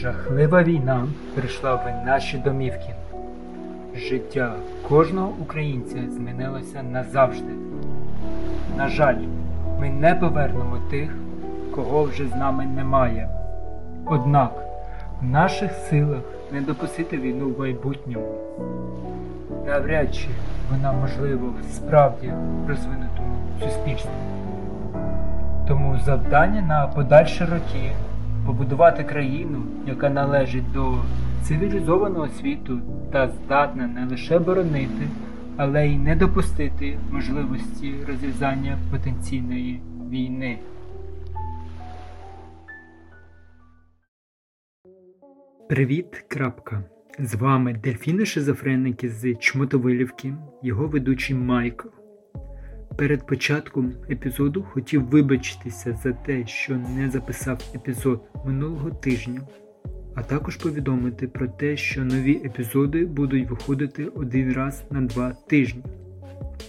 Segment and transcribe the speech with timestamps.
[0.00, 2.94] Жахлива війна прийшла в наші домівки.
[3.96, 4.52] Життя
[4.88, 7.52] кожного українця змінилося назавжди.
[8.76, 9.16] На жаль,
[9.80, 11.10] ми не повернемо тих,
[11.74, 13.28] кого вже з нами немає.
[14.06, 14.52] Однак
[15.20, 16.22] в наших силах
[16.52, 18.34] не допустити війну в майбутньому.
[19.66, 20.28] Навряд чи
[20.70, 22.32] вона можлива в справді
[22.68, 24.10] розвинутому суспільстві.
[25.68, 27.92] Тому завдання на подальші роки
[28.48, 30.98] побудувати країну, яка належить до
[31.42, 32.80] цивілізованого світу
[33.12, 35.08] та здатна не лише боронити,
[35.56, 40.58] але й не допустити можливості розв'язання потенційної війни.
[45.68, 46.84] Привіт, крапка.
[47.18, 51.97] З вами дельфіни шизофреники з Чмотовилівки, його ведучий Майкл.
[52.98, 59.40] Перед початком епізоду хотів вибачитися за те, що не записав епізод минулого тижня,
[60.14, 65.82] а також повідомити про те, що нові епізоди будуть виходити один раз на два тижні.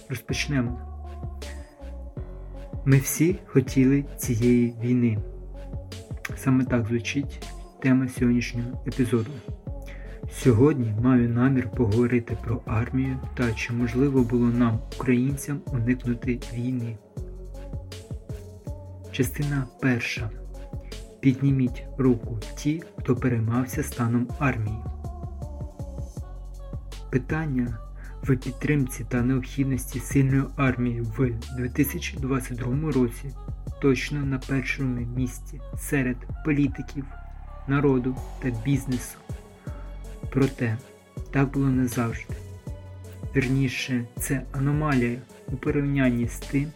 [0.08, 0.80] Розпочнемо.
[2.84, 5.18] Ми всі хотіли цієї війни.
[6.36, 7.46] Саме так звучить
[7.82, 9.30] тема сьогоднішнього епізоду.
[10.32, 16.98] Сьогодні маю намір поговорити про армію та чи можливо було нам, українцям, уникнути війни.
[19.12, 20.30] Частина перша.
[21.20, 24.78] Підніміть руку ті, хто переймався станом армії.
[27.10, 27.78] Питання
[28.22, 33.30] в підтримці та необхідності сильної армії в 2022 році
[33.82, 37.04] точно на першому місці серед політиків,
[37.68, 39.18] народу та бізнесу.
[40.30, 40.78] Проте
[41.30, 42.34] так було не завжди.
[43.36, 45.18] Вірніше, це аномалія
[45.48, 46.72] у порівнянні з тим,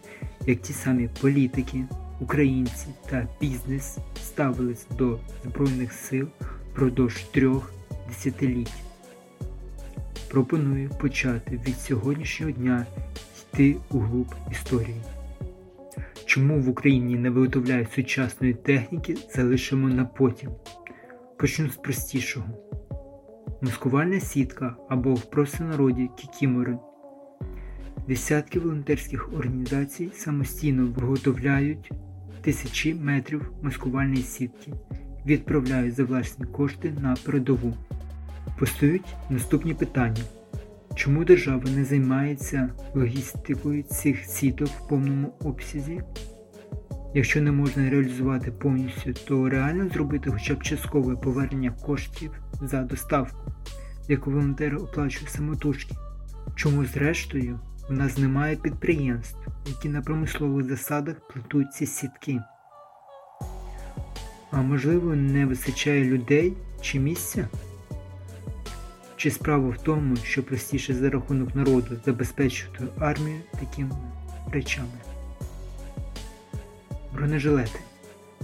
[0.46, 1.84] як ті самі політики,
[2.20, 6.28] українці та бізнес ставились до Збройних сил
[6.72, 7.72] впродовж трьох
[8.08, 8.72] десятиліть.
[10.30, 12.86] Пропоную почати від сьогоднішнього дня
[13.54, 15.00] йти у глуб історії.
[16.24, 20.50] Чому в Україні не виготовляють сучасної техніки, залишимо на потім.
[21.36, 22.46] Почну з простішого
[23.64, 26.78] маскувальна сітка або в простонароді кікімори.
[28.08, 31.92] Десятки волонтерських організацій самостійно виготовляють
[32.40, 34.72] тисячі метрів маскувальної сітки,
[35.26, 37.74] відправляють за власні кошти на передову.
[38.58, 40.22] Постають наступні питання.
[40.94, 46.02] Чому держава не займається логістикою цих сіток в повному обсязі?
[47.16, 52.30] Якщо не можна реалізувати повністю, то реально зробити хоча б часткове повернення коштів
[52.62, 53.52] за доставку,
[54.08, 55.94] яку волонтери оплачують самотужки.
[56.54, 62.40] Чому зрештою в нас немає підприємств, які на промислових засадах плетуть сітки?
[64.50, 67.48] А можливо не вистачає людей чи місця?
[69.16, 73.96] Чи справа в тому, що простіше за рахунок народу забезпечувати армію такими
[74.52, 75.13] речами?
[77.14, 77.80] Бронежилети.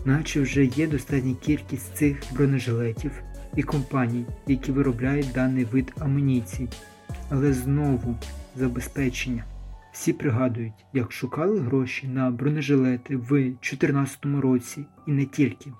[0.04, 3.22] Наче вже є достатня кількість цих бронежилетів
[3.56, 6.68] і компаній, які виробляють даний вид амуніції.
[7.30, 8.16] Але знову
[8.56, 9.44] забезпечення.
[9.92, 15.72] Всі пригадують, як шукали гроші на бронежилети в 2014 році і не тільки.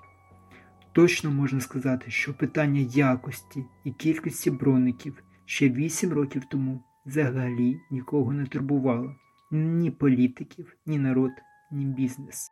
[0.91, 8.33] Точно можна сказати, що питання якості і кількості броників ще 8 років тому взагалі нікого
[8.33, 9.15] не турбувало
[9.51, 11.31] ні політиків, ні народ,
[11.71, 12.51] ні бізнес.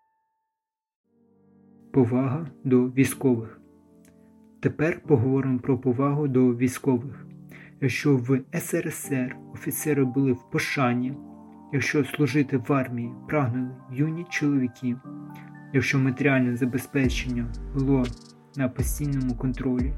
[1.91, 3.61] Повага до військових.
[4.59, 7.25] Тепер поговоримо про повагу до військових.
[7.81, 11.13] Якщо в СРСР офіцери були в пошані,
[11.73, 14.95] якщо служити в армії прагнули юні чоловіки,
[15.73, 17.45] якщо матеріальне забезпечення
[17.75, 18.05] було
[18.55, 19.93] на постійному контролі,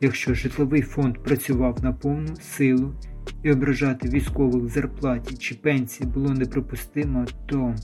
[0.00, 2.94] якщо житловий фонд працював на повну силу
[3.42, 7.74] і ображати військових зарплаті чи пенсії було неприпустимо, то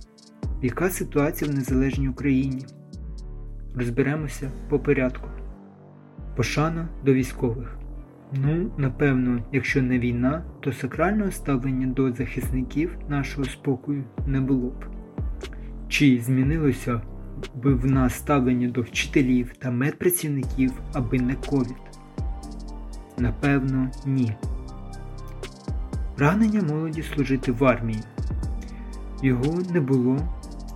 [0.63, 2.65] яка ситуація в незалежній Україні?
[3.75, 5.29] Розберемося по порядку.
[6.37, 7.79] Пошана до військових.
[8.33, 14.85] Ну, напевно, якщо не війна, то сакрального ставлення до захисників нашого спокою не було б.
[15.89, 17.03] Чи змінилося
[17.55, 21.77] би в нас ставлення до вчителів та медпрацівників, аби не ковід?
[23.19, 24.33] Напевно, ні.
[26.17, 28.01] Прагнення молоді служити в армії.
[29.23, 30.19] Його не було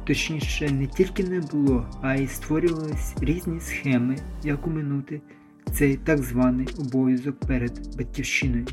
[0.04, 5.20] Точніше, не тільки не було, а й створювались різні схеми, як уминути
[5.72, 8.66] цей так званий обов'язок перед батьківщиною.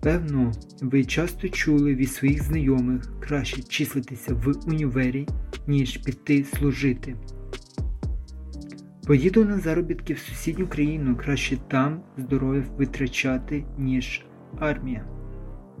[0.00, 5.28] Певно, ви часто чули від своїх знайомих краще числитися в універі,
[5.66, 7.14] ніж піти служити.
[9.06, 14.24] Поїду на заробітки в сусідню країну, краще там здоров'я витрачати, ніж
[14.58, 15.04] армія.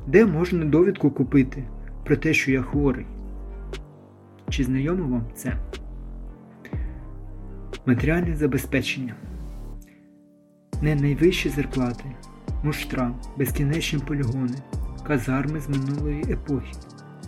[0.06, 1.68] Де можна довідку купити
[2.08, 3.06] про те, що я хворий?
[4.48, 5.56] Чи знайомо вам це?
[7.86, 9.14] Матеріальне забезпечення.
[10.82, 12.04] Не найвищі зарплати,
[12.64, 14.58] муштра, безкінечні полігони,
[15.06, 16.72] казарми з минулої епохи,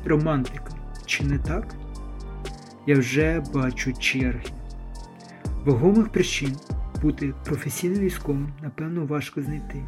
[0.05, 0.75] романтика.
[1.06, 1.75] Чи не так?
[2.87, 4.50] Я вже бачу черги.
[5.65, 6.56] Вагомих причин
[7.03, 9.85] бути професійним військовим, напевно, важко знайти,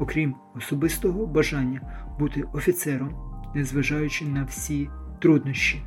[0.00, 1.80] окрім особистого бажання
[2.18, 5.82] бути офіцером, незважаючи на всі труднощі.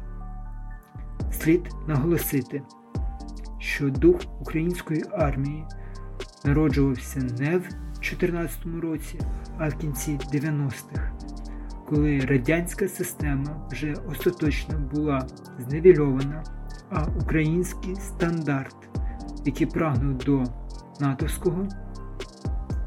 [1.32, 2.62] Слід наголосити,
[3.60, 5.66] що дух української армії
[6.46, 9.20] народжувався не в 2014 році,
[9.58, 11.12] а в кінці 90-х,
[11.90, 15.28] коли радянська система вже остаточно була
[15.60, 16.44] зневільована,
[16.90, 18.76] а український стандарт,
[19.46, 20.44] який прагнув до
[21.00, 21.68] натовського,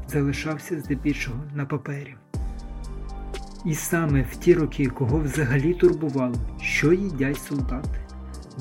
[0.07, 2.15] залишався здебільшого на папері.
[3.65, 7.99] І саме в ті роки, кого взагалі турбувало, що їдять солдати,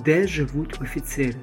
[0.04, 1.36] де живуть офіцери,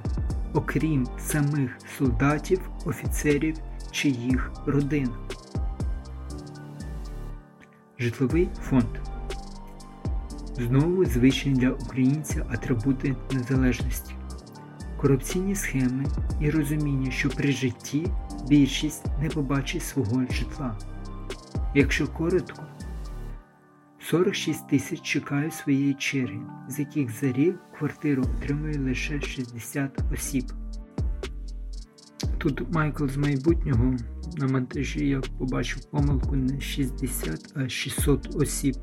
[0.54, 3.56] окрім самих солдатів, офіцерів
[3.92, 5.10] чи їх родин.
[8.00, 8.86] Житловий фонд
[10.58, 14.16] знову звичні для українця атрибути незалежності,
[14.98, 16.06] корупційні схеми
[16.42, 18.08] і розуміння, що при житті
[18.48, 20.78] більшість не побачить свого житла.
[21.76, 22.64] Якщо коротко,
[24.10, 30.44] 46 тисяч чекають своєї черги, з яких за рік квартиру отримує лише 60 осіб.
[32.38, 33.96] Тут Майкл з майбутнього
[34.38, 38.76] на монтажі я побачив помилку не 60, а 600 осіб.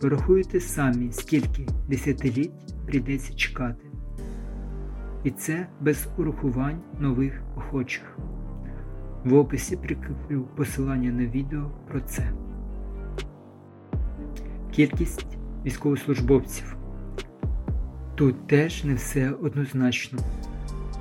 [0.00, 3.84] Порахуйте самі, скільки десятиліть прийдеться чекати.
[5.24, 8.18] І це без урахувань нових охочих.
[9.24, 12.32] В описі прикріплю посилання на відео про це.
[14.72, 15.26] Кількість
[15.66, 16.76] військовослужбовців.
[18.14, 20.18] Тут теж не все однозначно.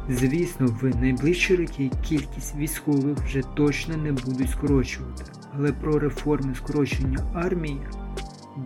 [0.09, 5.23] Звісно, в найближчі роки кількість військових вже точно не будуть скорочувати,
[5.55, 7.81] але про реформи скорочення армії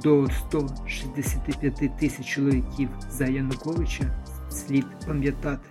[0.03, 5.69] до 165 тисяч чоловіків за Януковича слід пам'ятати.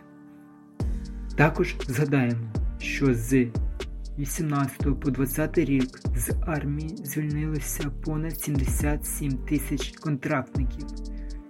[1.36, 3.46] Також згадаємо, що з
[4.18, 10.86] 18 по 20 рік з армії звільнилося понад 77 тисяч контрактників,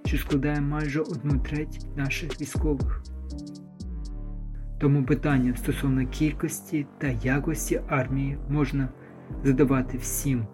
[0.06, 3.02] що складає майже одну треть наших військових.
[4.78, 8.88] Тому питання стосовно кількості та якості армії можна
[9.44, 10.46] задавати всім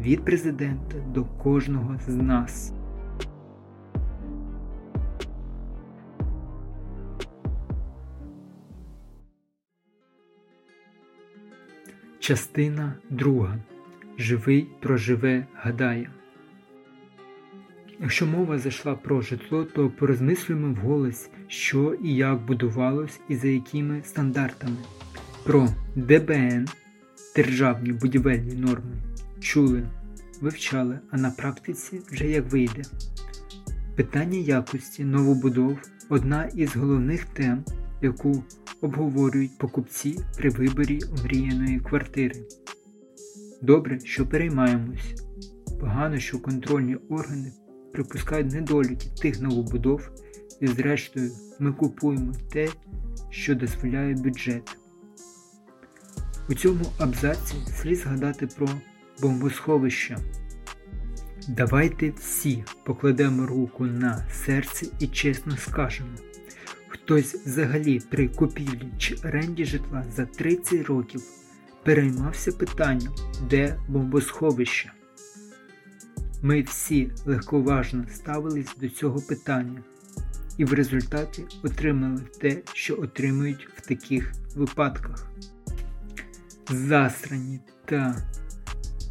[0.00, 2.72] від президента до кожного з нас.
[12.22, 13.58] Частина друга.
[14.18, 16.10] Живий проживе гадає.
[18.00, 24.02] Якщо мова зайшла про житло, то порозмислюємо вголос, що і як будувалось і за якими
[24.04, 24.76] стандартами.
[25.44, 26.68] Про ДБН
[27.36, 28.96] державні будівельні норми
[29.40, 29.82] чули,
[30.40, 32.82] вивчали, а на практиці вже як вийде.
[33.96, 35.78] Питання якості новобудов
[36.08, 37.64] одна із головних тем,
[38.02, 38.44] яку
[38.82, 42.34] обговорюють покупці при виборі омріяної квартири.
[43.62, 45.14] Добре, що переймаємось.
[45.80, 47.52] Погано, що контрольні органи
[47.92, 50.10] припускають недоліки тих новобудов,
[50.60, 52.68] і, зрештою, ми купуємо те,
[53.30, 54.76] що дозволяє бюджет.
[56.48, 58.68] У цьому абзаці слід згадати про
[59.22, 60.18] бомбосховища.
[61.48, 66.10] Давайте всі покладемо руку на серце і чесно скажемо.
[67.04, 71.22] Хтось взагалі при купівлі чи оренді житла за 30 років
[71.84, 73.14] переймався питанням,
[73.50, 74.92] де бомбосховище.
[76.42, 79.82] Ми всі легковажно ставились до цього питання
[80.58, 85.30] і в результаті отримали те, що отримують в таких випадках.
[86.70, 88.16] Засрані та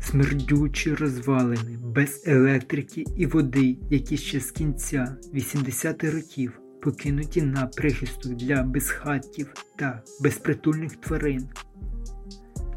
[0.01, 8.33] смердючі розвалини без електрики і води, які ще з кінця 80-х років покинуті на прихисток
[8.33, 11.49] для безхаттів та безпритульних тварин.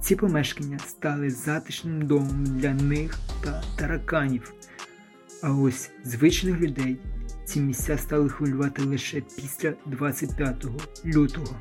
[0.00, 4.54] Ці помешкання стали затишним домом для них та тараканів.
[5.42, 6.96] А ось звичних людей
[7.44, 10.66] ці місця стали хвилювати лише після 25
[11.06, 11.60] лютого.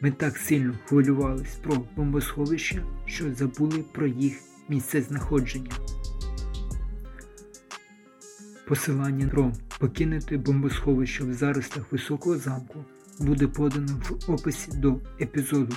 [0.00, 4.38] Ми так сильно хвилювались про бомбосховища, що забули про їх
[4.68, 5.70] місце знаходження.
[8.66, 12.84] Посилання про покинути бомбосховище в заростах високого замку
[13.20, 15.76] буде подано в описі до епізоду.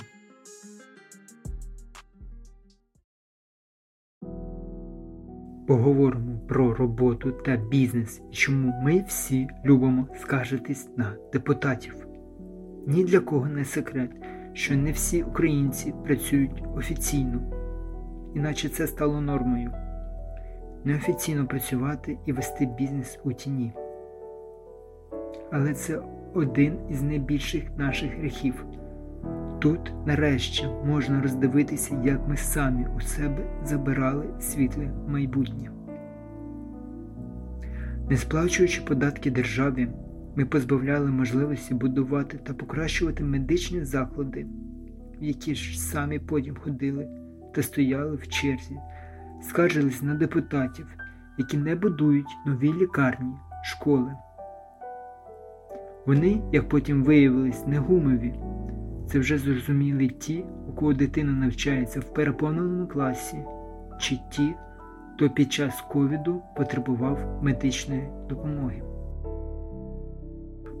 [5.66, 11.94] Поговоримо про роботу та бізнес і чому ми всі любимо скаржитись на депутатів.
[12.86, 14.10] Ні для кого не секрет,
[14.52, 17.40] що не всі українці працюють офіційно,
[18.34, 19.72] іначе це стало нормою.
[20.84, 23.72] Неофіційно працювати і вести бізнес у тіні.
[25.52, 26.02] Але це
[26.34, 28.64] один із найбільших наших гріхів.
[29.58, 35.70] Тут, нарешті, можна роздивитися, як ми самі у себе забирали світле майбутнє.
[38.10, 39.88] Не сплачуючи податки державі,
[40.36, 44.46] ми позбавляли можливості будувати та покращувати медичні заклади,
[45.20, 47.08] в які ж самі потім ходили
[47.54, 48.76] та стояли в черзі,
[49.42, 50.86] скаржились на депутатів,
[51.38, 54.12] які не будують нові лікарні, школи.
[56.06, 58.34] Вони, як потім виявились, не гумові.
[59.08, 63.38] Це вже зрозуміли ті, у кого дитина навчається в переповненому класі,
[63.98, 64.54] чи ті,
[65.14, 68.82] хто під час ковіду потребував медичної допомоги.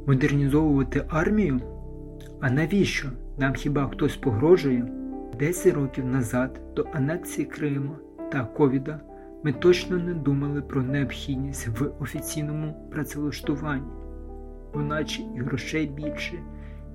[0.06, 1.60] Модернізовувати армію?
[2.40, 3.08] А навіщо?
[3.38, 4.86] Нам хіба хтось погрожує?
[5.38, 7.96] 10 років назад до анексії Криму
[8.32, 9.00] та ковіда
[9.44, 13.90] ми точно не думали про необхідність в офіційному працевлаштуванні,
[14.74, 16.38] бо наче і грошей більше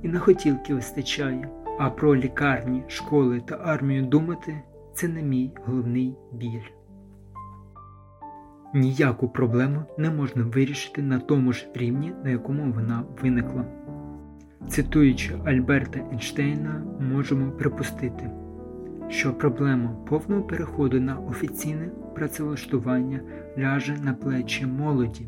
[0.03, 1.49] і на хотілки вистачає,
[1.79, 4.61] а про лікарні, школи та армію думати
[4.93, 6.69] це не мій головний біль.
[8.73, 13.65] Ніяку проблему не можна вирішити на тому ж рівні, на якому вона виникла.
[14.67, 18.31] Цитуючи Альберта Ейнштейна, можемо припустити,
[19.09, 23.19] що проблема повного переходу на офіційне працевлаштування
[23.57, 25.27] ляже на плечі молоді,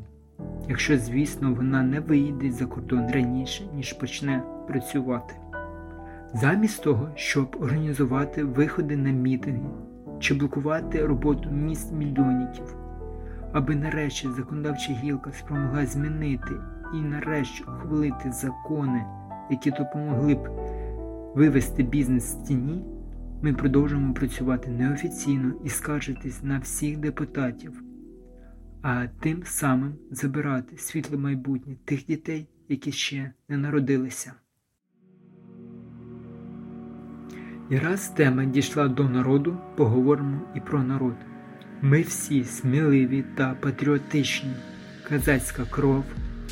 [0.69, 5.33] якщо, звісно, вона не виїде за кордон раніше, ніж почне працювати.
[6.33, 9.69] Замість того, щоб організувати виходи на мітинги
[10.19, 12.75] чи блокувати роботу міст мільйонників,
[13.53, 16.51] аби нарешті законодавча гілка спромогла змінити
[16.93, 19.05] і нарешті ухвалити закони,
[19.49, 20.49] які допомогли б
[21.35, 22.85] вивести бізнес з тіні,
[23.41, 27.83] ми продовжуємо працювати неофіційно і скаржитись на всіх депутатів,
[28.81, 34.33] а тим самим забирати світле майбутнє тих дітей, які ще не народилися.
[37.69, 41.15] І раз тема дійшла до народу, поговоримо і про народ.
[41.81, 44.53] Ми всі сміливі та патріотичні,
[45.09, 46.03] казацька кров,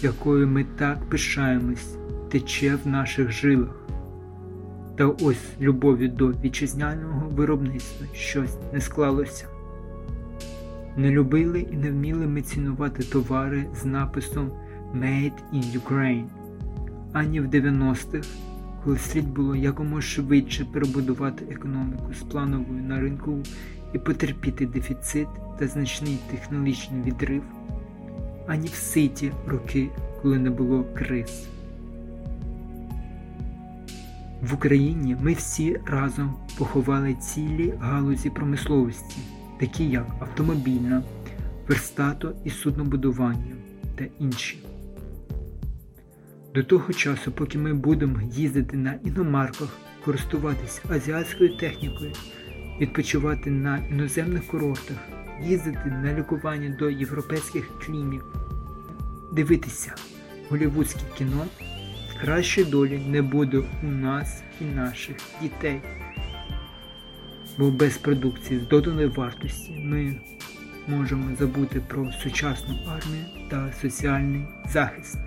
[0.02, 1.98] якою ми так пишаємось,
[2.32, 3.86] тече в наших жилах.
[4.96, 9.48] Та ось любові до вітчизняного виробництва щось не склалося.
[10.98, 14.52] Не любили і не вміли ми цінувати товари з написом
[14.96, 16.28] Made in Ukraine
[17.14, 18.28] ані в 90-х
[18.84, 23.44] коли слід було якомога швидше перебудувати економіку з плановою на ринкову
[23.94, 25.28] і потерпіти дефіцит
[25.60, 27.44] та значний технологічний відрив,
[28.48, 29.90] ані в ситі роки,
[30.22, 31.48] коли не було криз.
[34.42, 39.18] В Україні ми всі разом поховали цілі галузі промисловості,
[39.60, 41.04] такі як автомобільна,
[41.68, 43.56] верстато і суднобудування
[43.96, 44.60] та інші.
[46.54, 49.70] До того часу, поки ми будемо їздити на іномарках,
[50.06, 52.12] користуватися азіатською технікою,
[52.82, 54.98] відпочивати на іноземних курортах,
[55.44, 58.24] їздити на лікування до європейських клінік,
[59.34, 59.96] дивитися
[60.50, 61.46] голівудське кіно,
[62.26, 65.82] кращої долі не буде у нас і наших дітей.
[67.58, 70.16] Бо без продукції з доданої вартості ми
[70.88, 75.18] можемо забути про сучасну армію та соціальний захист.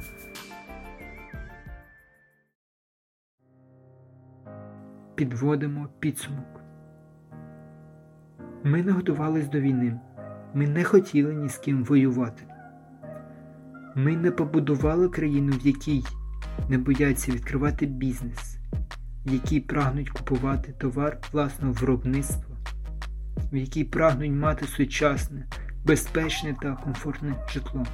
[5.14, 6.60] підводимо підсумок.
[8.64, 10.00] Ми не готувались до війни,
[10.54, 12.42] ми не хотіли ні з ким воювати.
[13.94, 16.02] Ми не побудували країну, в якій
[16.68, 18.58] не бояться відкривати бізнес,
[19.26, 22.56] в якій прагнуть купувати товар власного виробництва,
[23.52, 25.46] в якій прагнуть мати сучасне,
[25.84, 27.86] безпечне та комфортне житло.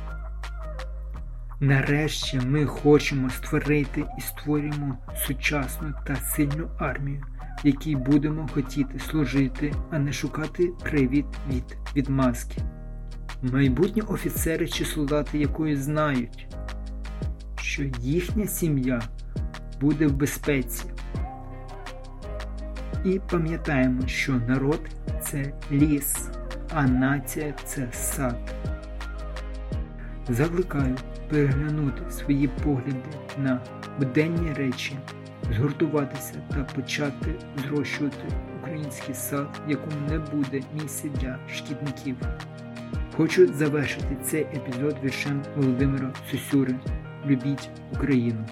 [1.60, 7.22] Нарешті ми хочемо створити і створюємо сучасну та сильну армію,
[7.64, 12.62] в якій будемо хотіти служити, а не шукати привід від відмазки.
[13.42, 16.48] Майбутні офіцери чи солдати якої знають,
[17.64, 19.02] що їхня сім'я
[19.80, 20.84] буде в безпеці.
[23.04, 24.80] І пам'ятаємо, що народ
[25.22, 26.28] це ліс,
[26.74, 28.54] а нація це сад.
[30.28, 30.96] Закликаю
[31.28, 32.96] переглянути свої погляди
[33.38, 33.60] на
[33.98, 34.96] буденні речі,
[35.56, 38.24] згуртуватися та почати зрощувати
[38.60, 42.16] український сад, в якому не буде місця для шкідників.
[43.16, 46.74] Хочу завершити цей епізод віршем Володимира Сусюри
[47.26, 48.44] Любіть Україну.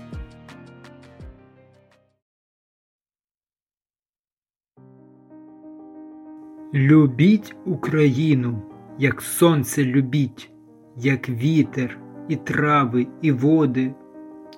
[6.75, 8.63] Любіть Україну,
[8.99, 10.51] як сонце любіть,
[10.97, 11.99] як вітер,
[12.29, 13.95] і трави, і води,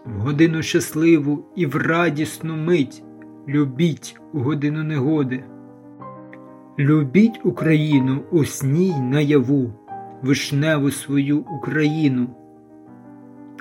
[0.07, 3.05] в годину щасливу і в радісну мить
[3.49, 5.45] любіть у годину негоди.
[6.79, 9.73] Любіть Україну у сні наяву,
[10.23, 12.29] вишневу свою Україну,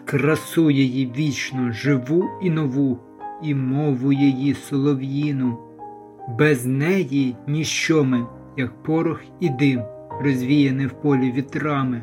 [0.05, 2.99] красу її вічно живу і нову,
[3.43, 5.57] і мову її солов'їну,
[6.39, 8.25] без неї ніщо ми
[8.57, 9.81] як порох і дим,
[10.21, 12.01] розвіяне в полі вітрами.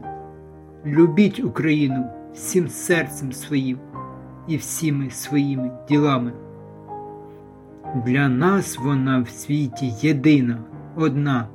[0.86, 2.04] Любіть Україну
[2.34, 3.78] всім серцем своїм
[4.48, 6.32] і всіми своїми ділами.
[8.06, 10.58] Для нас вона в світі єдина,
[10.96, 11.48] одна,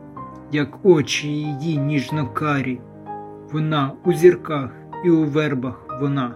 [0.52, 2.80] як очі її ніжно-карі,
[3.52, 4.72] вона у зірках
[5.06, 6.36] і у вербах вона,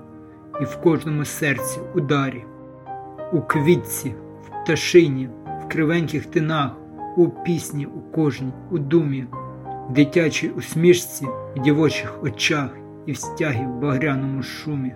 [0.62, 2.46] і в кожному серці ударі,
[3.34, 5.30] у квітці, в пташині,
[5.66, 6.72] в кривеньких тинах
[7.18, 9.25] у пісні у кожній, у думі,
[9.89, 11.25] в дитячій усмішці,
[11.56, 12.70] в дівочих очах
[13.06, 14.96] і в стягі в багряному шумі.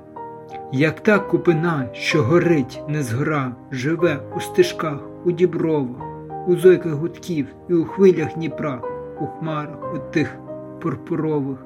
[0.72, 6.01] Як та купина, що горить, не згора, живе у стежках, у дібровах,
[6.48, 8.82] у зойках гудків і у хвилях Дніпра,
[9.22, 10.36] у хмарах, у тих
[10.82, 11.65] пурпурових,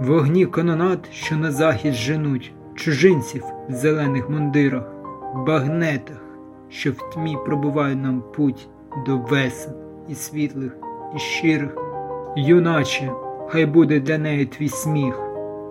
[0.00, 4.92] вогні канонат, що на захід женуть, чужинців в зелених мундирах,
[5.34, 6.22] багнетах,
[6.68, 8.68] що в тьмі пробувають нам путь
[9.06, 9.72] до весен
[10.08, 10.76] і світлих,
[11.16, 11.76] і щирих.
[12.36, 13.12] Юначе,
[13.48, 15.20] хай буде для неї твій сміх,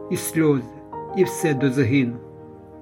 [0.09, 0.63] і сльози,
[1.17, 2.15] і все до загину.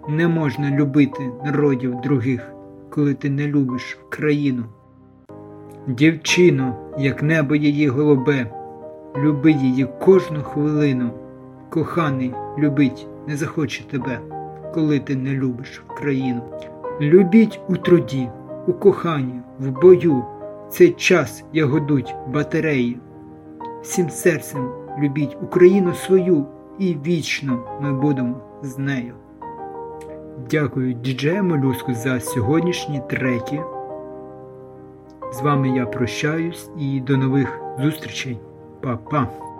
[0.07, 2.53] Не можна любити народів других,
[2.89, 4.63] коли ти не любиш країну.
[5.87, 8.51] Дівчино, як небо її голубе,
[9.17, 11.11] люби її кожну хвилину.
[11.71, 14.19] Коханий любить не захоче тебе,
[14.73, 16.41] коли ти не любиш країну.
[17.01, 18.29] Любіть у труді
[18.67, 20.23] у коханні, в бою,
[20.69, 22.99] цей час ягодуть батареї.
[23.81, 26.45] Всім серцем любіть Україну свою
[26.79, 29.13] і вічно ми будемо з нею.
[30.49, 33.61] Дякую діджею Молюску за сьогоднішні треки.
[35.33, 38.39] З вами я прощаюсь і до нових зустрічей.
[38.81, 39.50] Па-па!